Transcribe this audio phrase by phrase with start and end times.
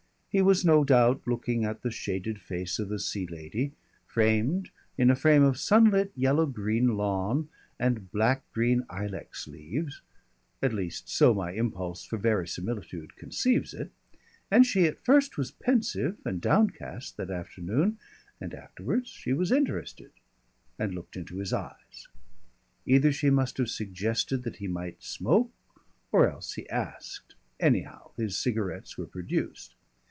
[0.33, 3.73] He was no doubt looking at the shaded face of the Sea Lady,
[4.07, 10.01] framed in a frame of sunlit yellow green lawn and black green ilex leaves
[10.63, 13.91] at least so my impulse for verisimilitude conceives it
[14.49, 17.97] and she at first was pensive and downcast that afternoon
[18.39, 20.11] and afterwards she was interested
[20.79, 22.07] and looked into his eyes.
[22.85, 25.51] Either she must have suggested that he might smoke
[26.09, 27.35] or else he asked.
[27.59, 29.75] Anyhow, his cigarettes were produced.